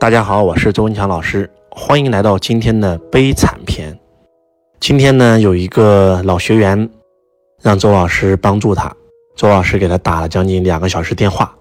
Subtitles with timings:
[0.00, 3.98] 大家好，我是周文强老师，欢迎来到今天的悲惨篇。
[4.78, 6.88] 今天呢，有一个老学员
[7.60, 8.94] 让周老师帮助他，
[9.34, 11.52] 周老师给他打了将近两个小时电话。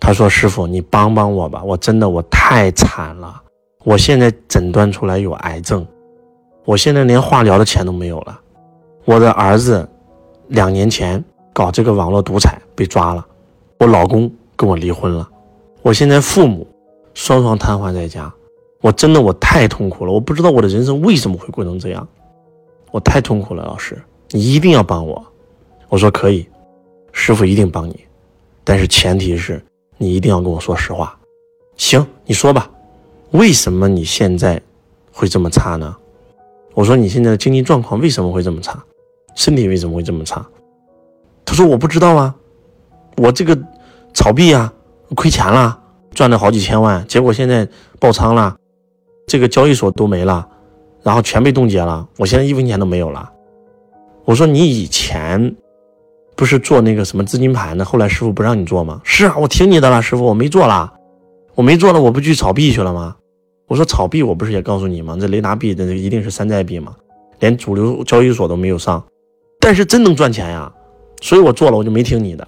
[0.00, 3.42] 他说：“师傅，你帮帮我吧，我真的我太惨了，
[3.84, 5.86] 我现在诊断出来有癌症，
[6.64, 8.40] 我现在连化疗的钱都没有了。
[9.04, 9.86] 我的儿子
[10.48, 11.22] 两年前
[11.52, 13.26] 搞这个网络赌彩被抓了，
[13.78, 15.28] 我老公跟我离婚了，
[15.82, 16.66] 我现在父母。”
[17.14, 18.32] 双双瘫痪在家，
[18.80, 22.06] 我真的我太痛苦了，我不知道我的人生为什么会过成这样，
[22.90, 25.24] 我太痛苦了，老师，你一定要帮我。
[25.88, 26.46] 我说可以，
[27.12, 28.04] 师傅一定帮你，
[28.64, 29.62] 但是前提是
[29.96, 31.16] 你一定要跟我说实话。
[31.76, 32.68] 行，你说吧，
[33.30, 34.60] 为什么你现在
[35.12, 35.96] 会这么差呢？
[36.74, 38.82] 我说你现在的经济状况为什么会这么差，
[39.36, 40.44] 身体为什么会这么差？
[41.44, 42.34] 他说我不知道啊，
[43.18, 43.56] 我这个
[44.12, 44.72] 炒币啊，
[45.14, 45.80] 亏钱了。
[46.14, 47.68] 赚了好几千万，结果现在
[48.00, 48.56] 爆仓了，
[49.26, 50.48] 这个交易所都没了，
[51.02, 53.30] 然后全被冻结了，我现在一分钱都没有了。
[54.24, 55.54] 我说你以前
[56.34, 59.00] 不是做那个什么资金盘的，后来师傅不让你做吗？
[59.04, 60.90] 是啊，我听你的了，师傅，我没做了，
[61.54, 63.14] 我没做了，我不去炒币去了吗？
[63.66, 65.16] 我说炒币，我不是也告诉你吗？
[65.20, 66.94] 这雷达币的一定是山寨币嘛，
[67.40, 69.02] 连主流交易所都没有上，
[69.58, 70.72] 但是真能赚钱呀，
[71.20, 72.46] 所以我做了，我就没听你的。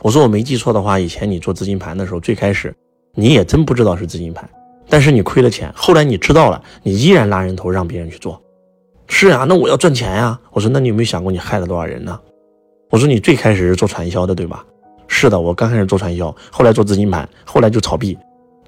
[0.00, 2.74] 我说我没记错的话，以前你做资金盘的时候，最开始
[3.14, 4.48] 你也真不知道是资金盘，
[4.88, 8.40] 但是你亏了钱，后来你知道了，你依然拉人头让别人去做。
[9.08, 10.38] 是啊，那我要赚钱呀。
[10.52, 12.18] 我说那你有没有想过你害了多少人呢？
[12.90, 14.64] 我说你最开始是做传销的，对吧？
[15.08, 18.16] 是的，我刚开始做传销，后来做资金盘，后来就炒币。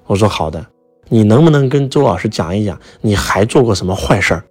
[0.07, 0.65] 我说好的，
[1.07, 4.43] 你能不能跟周老师讲一讲，你还做过什么坏事儿？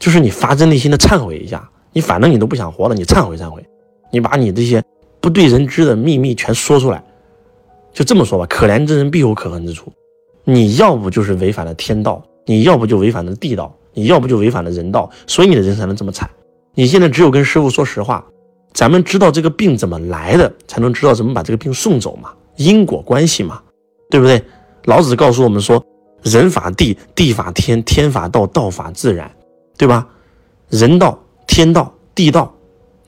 [0.00, 3.64] 就是你发自内心的忏悔一下，你反正你都不想活了，你忏悔忏悔，
[4.10, 4.82] 你把你这些。
[5.22, 7.02] 不对人知的秘密全说出来，
[7.92, 8.44] 就这么说吧。
[8.46, 9.90] 可怜之人必有可恨之处，
[10.44, 16.28] 你要不就是违反了天道，你要不就违反了地道，你要不就违反了人道，所以你的人才能这么惨。
[16.74, 18.26] 你现在只有跟师傅说实话，
[18.72, 23.62] 咱们知道这个病怎么来的，才能知道怎么把这个病送走嘛，因果关系嘛，
[24.10, 24.42] 对不对？
[24.86, 25.80] 老子告诉我们说，
[26.22, 29.30] 人法地，地法天，天法道，道法自然，
[29.78, 30.08] 对吧？
[30.68, 31.16] 人道、
[31.46, 32.52] 天道、地道。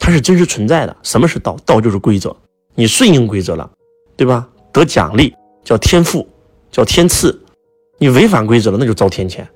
[0.04, 0.94] 它是真实存在的。
[1.03, 1.56] 什么是道？
[1.65, 2.37] 道就是规则，
[2.75, 3.70] 你顺应规则了，
[4.19, 4.47] 对吧？
[4.70, 5.34] 得奖励
[5.65, 6.28] 叫天赋，
[6.70, 7.41] 叫天赐。
[7.97, 9.47] 你违反规则了，那就遭天谴。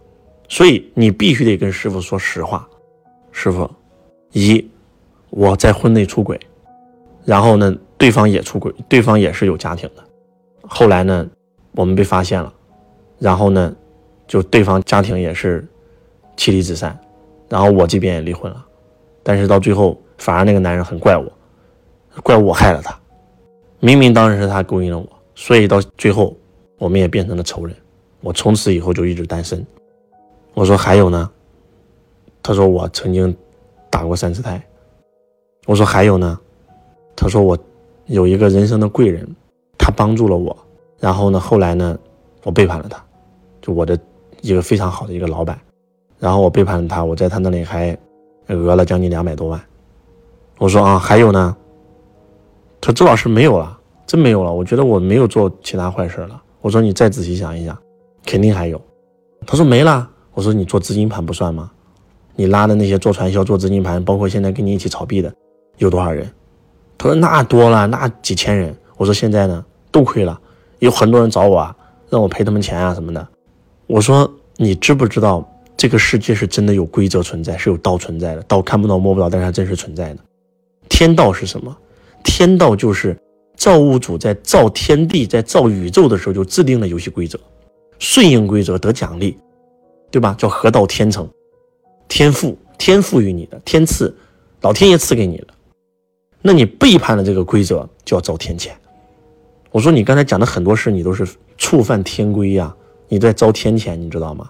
[0.48, 2.66] 所以你必须得跟师傅说实话。
[3.30, 3.70] 师傅，
[4.32, 4.66] 一，
[5.28, 6.40] 我在婚内出轨，
[7.26, 10.02] 然后呢，对方也出轨，对方也是有家庭的。
[10.62, 11.28] 后来呢，
[11.72, 12.50] 我们被发现了，
[13.18, 13.76] 然后呢，
[14.26, 15.68] 就对方家庭也是
[16.38, 16.98] 妻离子散，
[17.50, 18.64] 然后我这边也离婚了，
[19.22, 20.00] 但是到最后。
[20.18, 21.32] 反而那个男人很怪我，
[22.22, 22.98] 怪我害了他，
[23.80, 26.36] 明明当时是他勾引了我，所以到最后
[26.76, 27.74] 我们也变成了仇人。
[28.20, 29.64] 我从此以后就一直单身。
[30.54, 31.30] 我说还有呢，
[32.42, 33.34] 他说我曾经
[33.88, 34.60] 打过三次胎。
[35.66, 36.38] 我说还有呢，
[37.14, 37.56] 他说我
[38.06, 39.24] 有一个人生的贵人，
[39.78, 40.56] 他帮助了我，
[40.98, 41.96] 然后呢后来呢
[42.42, 43.00] 我背叛了他，
[43.62, 43.96] 就我的
[44.40, 45.56] 一个非常好的一个老板，
[46.18, 47.96] 然后我背叛了他，我在他那里还
[48.46, 49.60] 讹了将近两百多万。
[50.58, 51.56] 我说啊，还有呢。
[52.80, 54.52] 他说周老师没有了，真没有了。
[54.52, 56.40] 我觉得我没有做其他坏事了。
[56.60, 57.76] 我说你再仔细想一想，
[58.26, 58.80] 肯定还有。
[59.46, 60.08] 他说没了。
[60.34, 61.70] 我说你做资金盘不算吗？
[62.36, 65.32] 你拉的那些做传销、做资金盘，包括现在跟你一起炒币的，
[65.78, 66.30] 有多少人？
[66.96, 68.72] 他说那多了，那几千人。
[68.96, 70.40] 我说现在呢，都亏了，
[70.78, 71.76] 有很多人找我啊，
[72.08, 73.26] 让我赔他们钱啊什么的。
[73.88, 75.44] 我说你知不知道
[75.76, 80.20] 这个世界是真的有规则存在，是有道存在的，道看不到摸不到，但是它真实存在的。
[80.88, 81.76] 天道是什么？
[82.24, 83.16] 天道就是
[83.56, 87.38] 造物主在造天地、在造宇宙的时候就制定了游戏规则，
[87.98, 89.36] 顺应规则得奖励，
[90.10, 90.34] 对吧？
[90.38, 91.28] 叫河道天成，
[92.08, 94.14] 天赋天赋予你的天赐，
[94.60, 95.46] 老天爷赐给你的。
[96.42, 98.70] 那你背叛了这个规则，就要遭天谴。
[99.70, 102.74] 我说你刚才讲的很多事，你都是触犯天规呀，
[103.08, 104.48] 你在遭天谴，你知道吗？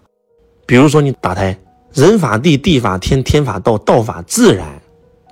[0.67, 1.59] 比如说你打胎，
[1.95, 4.81] 人法地，地法天，天法道，道法自然，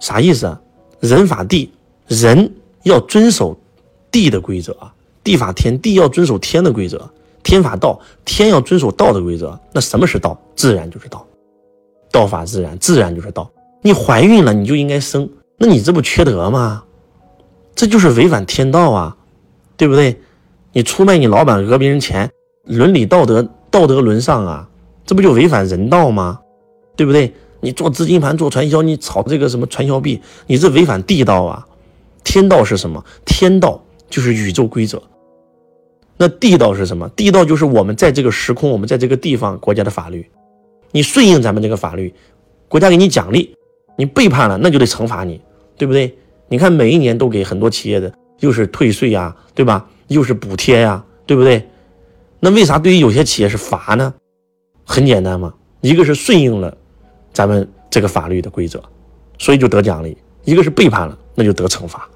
[0.01, 0.61] 啥意思啊？
[1.01, 1.73] 人法地，
[2.07, 2.53] 人
[2.83, 3.57] 要遵守
[4.11, 4.73] 地的规则；
[5.23, 6.99] 地法天，地要遵守天的规则；
[7.43, 9.59] 天法道，天要遵守道的规则。
[9.73, 10.41] 那什么是道？
[10.55, 11.27] 自然就是道，
[12.11, 13.51] 道法自然，自然就是道。
[13.83, 15.29] 你怀孕了，你就应该生，
[15.59, 16.83] 那你这不缺德吗？
[17.75, 19.17] 这就是违反天道啊，
[19.77, 20.19] 对不对？
[20.73, 22.31] 你出卖你老板，讹别人钱，
[22.65, 24.69] 伦理道德道德沦丧啊，
[25.05, 26.41] 这不就违反人道吗？
[26.97, 27.33] 对不对？
[27.67, 31.67] 你做资金盘、做传销，你炒这个什么传销币，你这违反地道啊！
[32.23, 33.05] 天道是什么？
[33.25, 35.03] 天道就是宇宙规则。
[36.17, 37.09] 那地道是什么？
[37.17, 40.25] 地道就是我们在这个时空，我们在这个地方国家的法律，
[40.93, 42.15] 你顺应咱们这个法律，
[42.69, 43.51] 国家给你奖励；
[43.97, 45.41] 你背叛了，那就得惩罚你，
[45.77, 46.17] 对不对？
[46.47, 49.85] 你看每一年都给很多企业的又是退税呀，对吧？
[50.07, 51.69] 又是补贴呀，对不对？
[52.39, 54.15] 那为啥对于有些企业是罚呢？
[54.85, 56.79] 很简单嘛，一个是顺应了
[57.37, 58.83] 咱们这个法律的规则，
[59.37, 62.09] 所以就得奖励；一个是背叛了，那就得惩罚，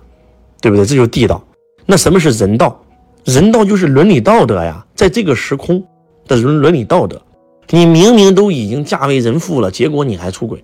[0.63, 0.87] 对不对？
[0.87, 1.45] 这就是地道。
[1.85, 2.81] 那什么是人道？
[3.27, 5.85] 人道就是伦理道德呀，在这个时空
[6.27, 7.21] 的伦伦理道德，
[7.69, 10.59] 你明明都已经嫁为人妇了，结果你还出轨；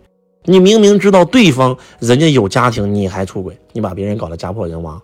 [0.44, 4.98] 你明明知道对方人家有家庭，你还出轨，你把别人搞得家破人亡，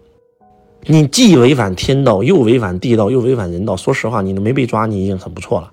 [0.87, 3.77] 你既违反天道，又违反地道，又违反人道。
[3.77, 5.71] 说实话，你都没被抓，你已经很不错了。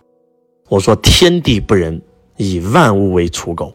[0.67, 1.99] 我说天地不仁，
[2.39, 3.68] 以万物为刍狗；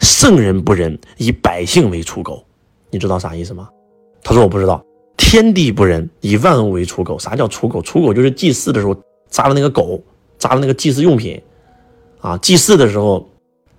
[0.00, 2.44] 圣人不仁，以百姓为刍狗。
[2.90, 3.66] 你知道啥意思吗？
[4.22, 4.84] 他说我不知道。
[5.16, 7.18] 天地不仁，以万物为刍狗。
[7.18, 7.80] 啥叫刍狗？
[7.80, 8.94] 刍狗就是祭祀的时候
[9.30, 9.98] 扎的那个狗，
[10.36, 11.40] 扎的那个祭祀用品，
[12.20, 13.26] 啊，祭祀的时候，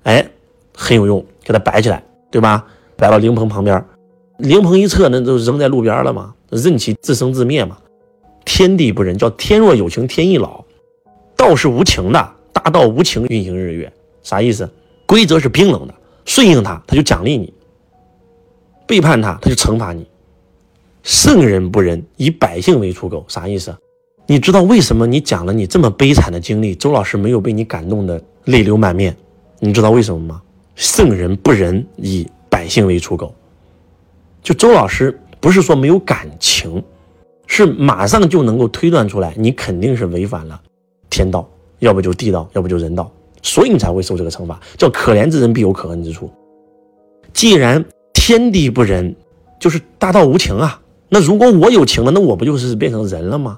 [0.02, 0.28] 哎，
[0.76, 2.66] 很有用，给它摆起来，对吧？
[2.96, 3.86] 摆到灵棚旁边，
[4.38, 7.78] 灵棚一撤，那就扔在路边了嘛，任其自生自灭嘛。
[8.44, 10.66] 天地不仁，叫天若有情天亦老，
[11.38, 13.92] 道是无情的，大道无情运行日月，
[14.24, 14.70] 啥意思？
[15.06, 15.94] 规则是冰冷的，
[16.26, 17.52] 顺应它，他就奖励你；
[18.88, 20.06] 背叛他，他就惩罚你。
[21.04, 23.76] 圣人不仁，以百姓为刍狗，啥意思？
[24.28, 29.16] 你知道为什么你讲了你这么悲惨的经历，周老师没有被你感动的泪流满面？
[29.60, 30.42] 你知道为什么吗？
[30.76, 33.34] 圣人不仁，以百姓为刍狗。
[34.42, 36.82] 就周老师不是说没有感情，
[37.48, 40.62] 是马上就能够推断出来，你肯定是违反了
[41.10, 41.48] 天道，
[41.80, 46.30] 要不就地道，要不就人道，所以你才会受这个惩罚，叫可怜之人必有可恨之处。
[47.34, 47.84] 既然
[48.14, 49.16] 天地不仁，
[49.60, 50.82] 就是大道无情啊。
[51.10, 53.58] 那如果我有情了，那我不就是变成人了吗？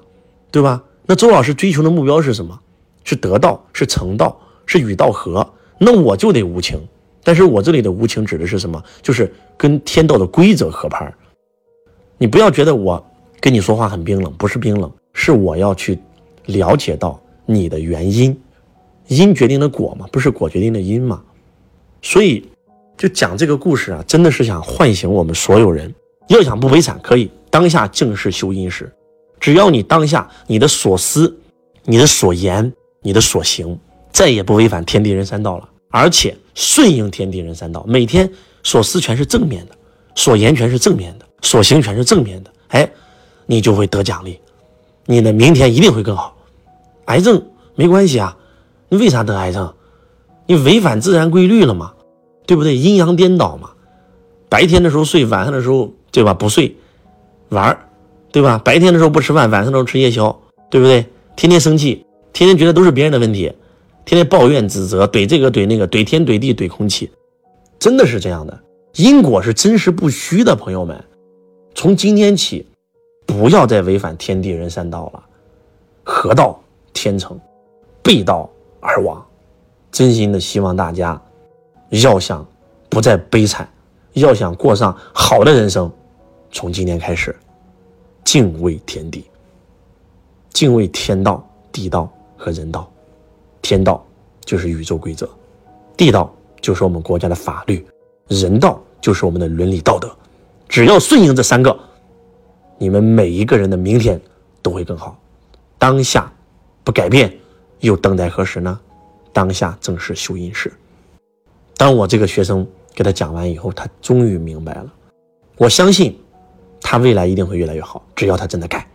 [0.50, 0.82] 对吧？
[1.06, 2.58] 那周老师追求的目标是什么？
[3.04, 5.46] 是得道，是成道，是与道合。
[5.78, 6.80] 那我就得无情。
[7.22, 8.82] 但是我这里的无情指的是什么？
[9.02, 11.12] 就是跟天道的规则合拍。
[12.16, 13.04] 你不要觉得我
[13.40, 15.98] 跟你说话很冰冷，不是冰冷，是我要去
[16.46, 18.34] 了解到你的原因。
[19.08, 21.22] 因决定的果嘛，不是果决定的因嘛。
[22.02, 22.46] 所以，
[22.96, 25.92] 就讲这个故事啊，真的是想唤醒我们所有人。
[26.28, 27.30] 要想不悲惨，可以。
[27.50, 28.90] 当下正是修因时，
[29.38, 31.36] 只要你当下你的所思、
[31.84, 32.72] 你的所言、
[33.02, 33.78] 你的所行，
[34.10, 38.28] 再也不违反天地人三道了，而且顺应天地人三道，每天
[38.62, 39.76] 所思全是正面的，
[40.14, 42.90] 所言全是正面的，所行全是正面的，哎，
[43.46, 44.40] 你就会得奖励，
[45.04, 46.34] 你的明天一定会更好。
[47.04, 47.40] 癌症
[47.74, 48.36] 没关系啊，
[48.88, 49.72] 你为啥得癌症？
[50.46, 51.94] 你违反自然规律了嘛，
[52.46, 52.76] 对不对？
[52.76, 53.70] 阴阳颠倒嘛，
[54.48, 56.34] 白天的时候睡，晚上的时候对吧？
[56.34, 56.76] 不睡。
[57.50, 57.78] 玩儿，
[58.32, 58.60] 对吧？
[58.64, 60.36] 白天的时候不吃饭，晚上的时候吃夜宵，
[60.70, 61.06] 对不对？
[61.36, 63.52] 天天生气，天天觉得都是别人的问题，
[64.04, 67.10] 天天抱怨指责，怼这个怼那个，怼天怼地怼空气，
[67.78, 68.58] 真的是这样的。
[68.96, 71.02] 因果是真实不虚的，朋友们，
[71.74, 72.66] 从今天起，
[73.26, 75.22] 不要再违反天地人三道了，
[76.02, 76.60] 合道
[76.92, 77.38] 天成，
[78.02, 78.48] 背道
[78.84, 79.24] 而亡。
[79.90, 81.20] 真心的希望大家，
[81.88, 82.46] 要想
[82.88, 83.68] 不再悲惨，
[84.12, 85.90] 要想过上好的人生。
[86.52, 87.34] 从今天开始，
[88.24, 89.24] 敬畏天地，
[90.50, 92.88] 敬畏天道、地道和人道。
[93.62, 94.04] 天道
[94.44, 95.28] 就是宇宙规则，
[95.96, 97.84] 地道就是我们国家的法律，
[98.28, 100.14] 人道就是我们的伦理道德。
[100.68, 101.76] 只要顺应这三个，
[102.78, 104.20] 你们每一个人的明天
[104.60, 105.16] 都会更好。
[105.78, 106.30] 当下
[106.82, 107.32] 不改变，
[107.84, 108.78] 又等待何时呢？
[109.32, 110.72] 当下正是修因时。
[111.76, 114.86] 当我这个学生给他讲完以后，他终于明白了。
[115.56, 116.18] 我相信。
[116.86, 118.86] 他未来一定会越来越好，只要他真的改，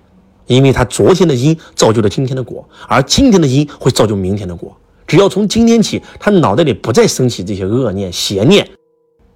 [0.45, 4.77] 因为他昨天的因造就了今天的果，而今天的因会造就明天的果。
[5.07, 8.69] 只要从今天起，他脑袋里不再升起这些恶念、邪念，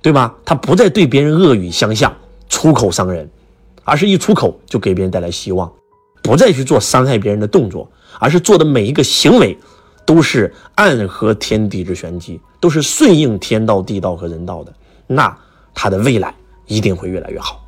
[0.03, 0.37] 对吧？
[0.45, 2.15] 他不再对别人恶语相向、
[2.47, 3.27] 出口伤人，
[3.83, 5.69] 而是一出口就给别人带来希望，
[6.21, 7.89] 不再去做伤害别人的动作，
[8.23, 9.57] 而是做的每一个行为
[10.05, 14.73] 都是暗合天地之玄机，都是顺应天道、地道和人道的。
[15.07, 15.37] 那
[15.73, 16.33] 他的未来
[16.65, 17.61] 一定会越来越好。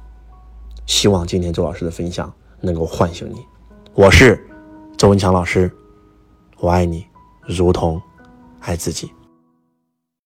[0.86, 2.32] 希望今天周老师的分享
[2.62, 3.40] 能够唤醒你。
[3.94, 4.48] 我是
[4.96, 5.70] 周文强老师，
[6.58, 7.06] 我爱你，
[7.46, 8.02] 如同
[8.62, 9.12] 爱自己。